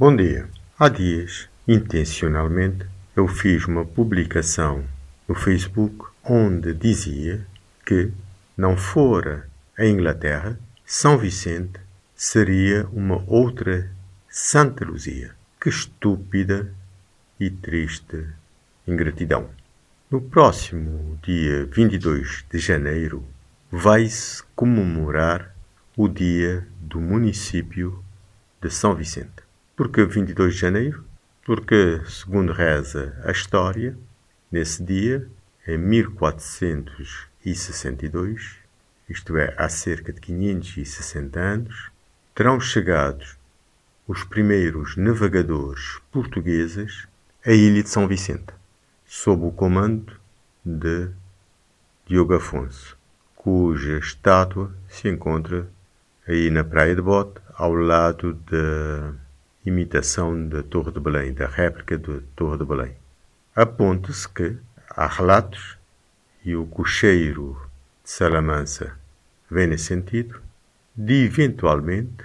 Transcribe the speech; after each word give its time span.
Bom 0.00 0.16
dia. 0.16 0.48
Há 0.78 0.88
dias, 0.88 1.46
intencionalmente, 1.68 2.86
eu 3.14 3.28
fiz 3.28 3.66
uma 3.66 3.84
publicação 3.84 4.82
no 5.28 5.34
Facebook 5.34 6.06
onde 6.24 6.72
dizia 6.72 7.46
que, 7.84 8.10
não 8.56 8.78
fora 8.78 9.46
a 9.78 9.84
Inglaterra, 9.84 10.58
São 10.86 11.18
Vicente 11.18 11.78
seria 12.16 12.88
uma 12.90 13.22
outra 13.26 13.90
Santa 14.26 14.86
Luzia. 14.86 15.34
Que 15.60 15.68
estúpida 15.68 16.72
e 17.38 17.50
triste 17.50 18.26
ingratidão. 18.88 19.50
No 20.10 20.22
próximo 20.22 21.18
dia 21.22 21.66
22 21.66 22.46
de 22.50 22.58
janeiro 22.58 23.22
vai-se 23.70 24.42
comemorar 24.56 25.54
o 25.94 26.08
dia 26.08 26.66
do 26.80 26.98
município 26.98 28.02
de 28.62 28.70
São 28.70 28.94
Vicente. 28.94 29.49
Porque 29.80 30.04
22 30.04 30.52
de 30.52 30.60
janeiro? 30.60 31.02
Porque, 31.42 32.02
segundo 32.06 32.52
reza 32.52 33.18
a 33.24 33.30
história, 33.30 33.96
nesse 34.52 34.84
dia, 34.84 35.26
em 35.66 35.78
1462, 35.78 38.58
isto 39.08 39.38
é, 39.38 39.54
há 39.56 39.70
cerca 39.70 40.12
de 40.12 40.20
560 40.20 41.40
anos, 41.40 41.90
terão 42.34 42.60
chegado 42.60 43.24
os 44.06 44.22
primeiros 44.22 44.98
navegadores 44.98 45.98
portugueses 46.12 47.08
à 47.42 47.50
ilha 47.50 47.82
de 47.82 47.88
São 47.88 48.06
Vicente, 48.06 48.52
sob 49.06 49.46
o 49.46 49.50
comando 49.50 50.12
de 50.62 51.08
Diogo 52.06 52.34
Afonso, 52.34 52.98
cuja 53.34 53.96
estátua 53.96 54.74
se 54.86 55.08
encontra 55.08 55.66
aí 56.28 56.50
na 56.50 56.62
Praia 56.62 56.94
de 56.94 57.00
Bote, 57.00 57.40
ao 57.54 57.72
lado 57.72 58.34
da 58.34 59.14
imitação 59.64 60.48
da 60.48 60.62
Torre 60.62 60.90
de 60.92 61.00
Belém, 61.00 61.32
da 61.32 61.46
réplica 61.46 61.98
da 61.98 62.20
Torre 62.34 62.58
de 62.58 62.64
Belém. 62.64 62.96
Aponta-se 63.54 64.28
que 64.28 64.56
há 64.88 65.06
relatos, 65.06 65.76
e 66.44 66.56
o 66.56 66.66
cocheiro 66.66 67.60
de 68.02 68.10
Salamanca 68.10 68.98
vem 69.50 69.66
nesse 69.66 69.84
sentido, 69.84 70.40
de 70.96 71.24
eventualmente 71.24 72.24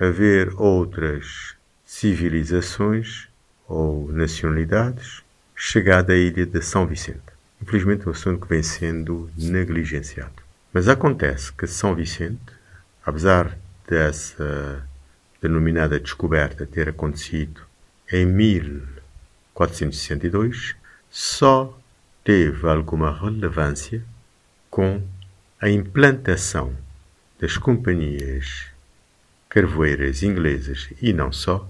haver 0.00 0.52
outras 0.60 1.54
civilizações 1.84 3.28
ou 3.68 4.10
nacionalidades 4.10 5.22
chegada 5.54 6.12
à 6.12 6.16
ilha 6.16 6.44
de 6.44 6.60
São 6.60 6.86
Vicente. 6.86 7.20
Infelizmente 7.62 8.06
um 8.06 8.12
assunto 8.12 8.42
que 8.42 8.48
vem 8.48 8.62
sendo 8.62 9.30
negligenciado. 9.36 10.42
Mas 10.72 10.88
acontece 10.88 11.52
que 11.52 11.66
São 11.66 11.94
Vicente, 11.94 12.52
apesar 13.04 13.56
dessa 13.88 14.86
denominada 15.48 16.00
descoberta 16.00 16.66
ter 16.66 16.88
acontecido 16.88 17.60
em 18.10 18.26
1462, 18.26 20.74
só 21.10 21.78
teve 22.22 22.68
alguma 22.68 23.12
relevância 23.12 24.04
com 24.70 25.02
a 25.60 25.68
implantação 25.70 26.76
das 27.40 27.56
companhias 27.56 28.66
carvoeiras 29.48 30.22
inglesas 30.22 30.90
e 31.00 31.12
não 31.12 31.32
só 31.32 31.68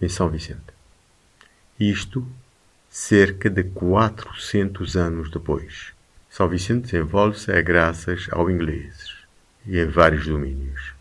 em 0.00 0.08
São 0.08 0.28
Vicente. 0.28 0.72
Isto 1.78 2.26
cerca 2.88 3.50
de 3.50 3.64
400 3.64 4.96
anos 4.96 5.30
depois. 5.30 5.92
São 6.28 6.48
Vicente 6.48 6.84
desenvolve-se 6.84 7.62
graças 7.62 8.28
aos 8.30 8.50
ingleses 8.50 9.14
e 9.66 9.78
em 9.78 9.86
vários 9.86 10.26
domínios. 10.26 10.94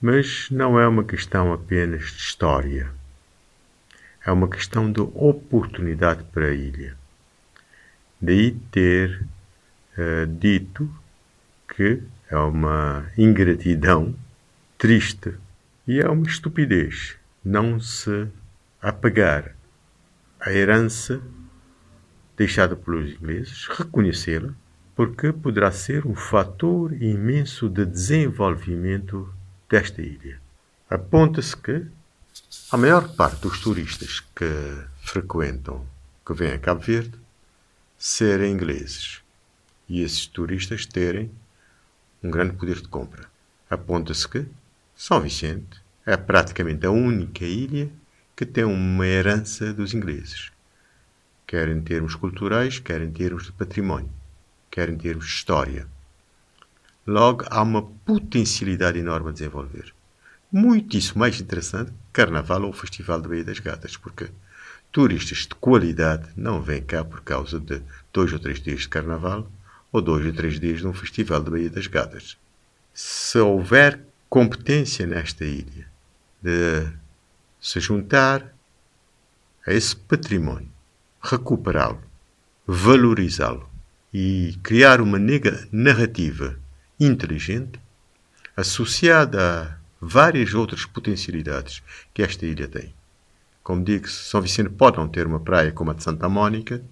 Mas 0.00 0.48
não 0.50 0.80
é 0.80 0.88
uma 0.88 1.04
questão 1.04 1.52
apenas 1.52 2.04
de 2.12 2.22
história. 2.22 2.90
É 4.24 4.32
uma 4.32 4.48
questão 4.48 4.90
de 4.90 5.00
oportunidade 5.00 6.24
para 6.24 6.46
a 6.46 6.54
ilha. 6.54 6.96
Daí 8.20 8.52
ter 8.70 9.26
uh, 9.98 10.26
dito 10.26 10.90
que 11.76 12.02
é 12.30 12.36
uma 12.36 13.10
ingratidão 13.18 14.14
triste 14.78 15.34
e 15.86 16.00
é 16.00 16.08
uma 16.08 16.26
estupidez 16.26 17.16
não 17.44 17.80
se 17.80 18.28
apagar 18.80 19.54
a 20.38 20.52
herança 20.52 21.20
deixada 22.36 22.74
pelos 22.74 23.10
ingleses, 23.10 23.66
reconhecê-la, 23.66 24.54
porque 24.94 25.32
poderá 25.32 25.70
ser 25.70 26.06
um 26.06 26.14
fator 26.14 26.92
imenso 27.02 27.68
de 27.68 27.84
desenvolvimento 27.84 29.30
desta 29.70 30.02
ilha. 30.02 30.40
Aponta-se 30.90 31.56
que 31.56 31.86
a 32.72 32.76
maior 32.76 33.14
parte 33.14 33.42
dos 33.42 33.60
turistas 33.60 34.20
que 34.34 34.84
frequentam, 35.02 35.86
que 36.26 36.34
vêm 36.34 36.52
a 36.52 36.58
Cabo 36.58 36.80
Verde, 36.80 37.16
serem 37.96 38.52
ingleses 38.52 39.20
e 39.88 40.02
esses 40.02 40.26
turistas 40.26 40.84
terem 40.84 41.30
um 42.22 42.30
grande 42.30 42.56
poder 42.56 42.80
de 42.80 42.88
compra. 42.88 43.30
Aponta-se 43.68 44.28
que 44.28 44.46
São 44.96 45.20
Vicente 45.20 45.80
é 46.04 46.16
praticamente 46.16 46.84
a 46.84 46.90
única 46.90 47.44
ilha 47.44 47.88
que 48.34 48.44
tem 48.44 48.64
uma 48.64 49.06
herança 49.06 49.72
dos 49.72 49.94
ingleses, 49.94 50.50
quer 51.46 51.68
em 51.68 51.80
termos 51.80 52.14
culturais, 52.14 52.78
quer 52.78 53.00
em 53.02 53.10
termos 53.12 53.44
de 53.44 53.52
património, 53.52 54.10
quer 54.70 54.88
em 54.88 54.96
termos 54.96 55.26
de 55.26 55.32
história. 55.32 55.86
Logo, 57.10 57.44
há 57.50 57.60
uma 57.60 57.82
potencialidade 57.82 58.96
enorme 58.96 59.30
a 59.30 59.32
desenvolver. 59.32 59.92
Muitíssimo 60.52 61.18
mais 61.18 61.40
interessante 61.40 61.92
Carnaval 62.12 62.62
ou 62.62 62.72
Festival 62.72 63.20
de 63.20 63.28
Baía 63.28 63.42
das 63.42 63.58
Gatas, 63.58 63.96
porque 63.96 64.30
turistas 64.92 65.38
de 65.38 65.56
qualidade 65.56 66.28
não 66.36 66.62
vêm 66.62 66.80
cá 66.80 67.04
por 67.04 67.20
causa 67.22 67.58
de 67.58 67.82
dois 68.12 68.32
ou 68.32 68.38
três 68.38 68.60
dias 68.60 68.82
de 68.82 68.88
Carnaval 68.88 69.50
ou 69.90 70.00
dois 70.00 70.24
ou 70.24 70.32
três 70.32 70.60
dias 70.60 70.78
de 70.78 70.86
um 70.86 70.92
Festival 70.94 71.42
de 71.42 71.50
Baía 71.50 71.68
das 71.68 71.88
Gatas. 71.88 72.38
Se 72.94 73.38
houver 73.40 73.98
competência 74.28 75.04
nesta 75.04 75.44
ilha 75.44 75.88
de 76.40 76.86
se 77.60 77.80
juntar 77.80 78.54
a 79.66 79.72
esse 79.72 79.96
património, 79.96 80.70
recuperá-lo, 81.20 82.00
valorizá-lo 82.64 83.68
e 84.14 84.56
criar 84.62 85.00
uma 85.00 85.18
narrativa 85.72 86.56
inteligente, 87.00 87.80
associada 88.56 89.40
a 89.40 89.80
várias 90.00 90.54
outras 90.54 90.84
potencialidades 90.84 91.82
que 92.12 92.22
esta 92.22 92.44
ilha 92.44 92.68
tem. 92.68 92.94
Como 93.62 93.82
digo, 93.82 94.08
São 94.08 94.40
Vicente 94.40 94.70
pode 94.70 94.98
não 94.98 95.08
ter 95.08 95.26
uma 95.26 95.40
praia 95.40 95.72
como 95.72 95.90
a 95.90 95.94
de 95.94 96.02
Santa 96.02 96.28
Mónica, 96.28 96.82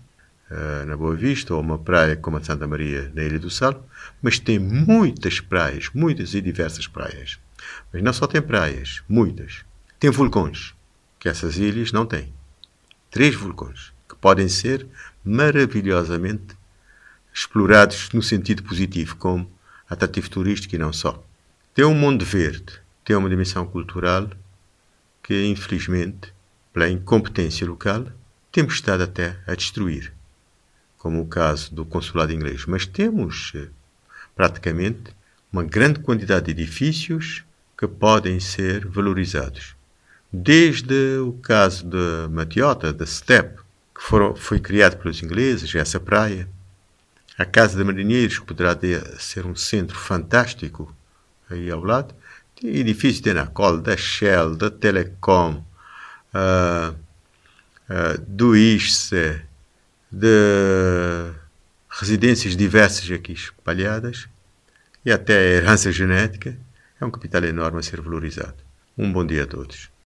uh, 0.51 0.87
na 0.87 0.97
Boa 0.97 1.15
Vista, 1.15 1.55
ou 1.55 1.61
uma 1.61 1.79
praia 1.79 2.17
como 2.17 2.37
a 2.37 2.41
de 2.41 2.47
Santa 2.47 2.67
Maria, 2.67 3.11
na 3.15 3.23
Ilha 3.23 3.39
do 3.39 3.51
Sal, 3.51 3.87
mas 4.23 4.39
tem 4.39 4.59
muitas 4.59 5.41
praias, 5.41 5.91
muitas 5.95 6.35
e 6.35 6.41
diversas 6.41 6.87
praias. 6.87 7.39
Mas 7.93 8.03
não 8.03 8.13
só 8.13 8.27
tem 8.27 8.41
praias, 8.41 9.03
muitas. 9.09 9.65
Tem 9.99 10.11
vulcões, 10.11 10.75
que 11.19 11.29
essas 11.29 11.59
ilhas 11.59 11.93
não 11.93 12.07
têm. 12.07 12.33
Três 13.11 13.35
vulcões, 13.35 13.93
que 14.09 14.15
podem 14.15 14.49
ser 14.49 14.87
maravilhosamente 15.25 16.57
explorados 17.33 18.11
no 18.13 18.23
sentido 18.23 18.63
positivo, 18.63 19.17
como 19.17 19.51
atrativo 19.89 20.31
turístico 20.31 20.75
e 20.75 20.79
não 20.79 20.93
só. 20.93 21.23
Tem 21.75 21.85
um 21.85 21.95
mundo 21.95 22.25
verde, 22.25 22.81
tem 23.05 23.17
uma 23.17 23.29
dimensão 23.29 23.67
cultural 23.67 24.29
que, 25.23 25.47
infelizmente, 25.47 26.33
pela 26.73 26.89
incompetência 26.89 27.67
local, 27.67 28.07
temos 28.51 28.75
estado 28.75 29.03
até 29.03 29.39
a 29.47 29.55
destruir, 29.55 30.13
como 30.97 31.21
o 31.21 31.27
caso 31.27 31.75
do 31.75 31.85
consulado 31.85 32.33
inglês. 32.33 32.65
Mas 32.67 32.87
temos, 32.87 33.53
eh, 33.55 33.69
praticamente, 34.35 35.15
uma 35.53 35.65
grande 35.65 36.01
quantidade 36.01 36.47
de 36.47 36.63
edifícios 36.63 37.45
que 37.77 37.87
podem 37.87 38.41
ser 38.41 38.87
valorizados. 38.87 39.77
Desde 40.33 41.19
o 41.19 41.33
caso 41.35 41.87
de 41.87 42.29
Matiota, 42.31 42.93
da 42.93 43.07
Step, 43.07 43.59
que 43.95 44.03
foram, 44.03 44.35
foi 44.37 44.61
criado 44.61 44.97
pelos 44.97 45.23
ingleses, 45.23 45.75
essa 45.75 45.99
praia, 45.99 46.49
a 47.39 47.45
Casa 47.45 47.79
de 47.79 47.85
Marinheiros, 47.85 48.41
que 48.41 48.45
poderá 48.45 48.77
ser 49.19 49.47
um 49.47 49.55
centro 49.55 49.97
fantástico 49.97 50.93
aí 51.49 51.71
ao 51.71 51.83
lado, 51.83 52.13
tem 52.61 52.77
edifícios 52.77 53.21
de 53.21 53.31
Enacol, 53.31 53.81
da 53.81 53.97
Shell, 53.97 54.57
da 54.57 54.69
Telecom, 54.69 55.65
uh, 56.35 56.93
uh, 56.93 58.19
do 58.27 58.57
ISCE, 58.57 59.41
de 60.11 61.31
residências 61.89 62.57
diversas 62.57 63.09
aqui 63.13 63.33
espalhadas, 63.33 64.29
e 65.05 65.13
até 65.13 65.39
a 65.39 65.43
herança 65.43 65.93
genética, 65.93 66.59
é 67.01 67.05
um 67.05 67.11
capital 67.11 67.45
enorme 67.45 67.79
a 67.79 67.83
ser 67.83 68.01
valorizado. 68.01 68.57
Um 68.97 69.13
bom 69.13 69.25
dia 69.25 69.45
a 69.45 69.47
todos. 69.47 69.89